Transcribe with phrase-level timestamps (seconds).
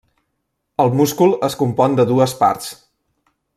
[0.83, 2.75] El múscul es compon de dues parts.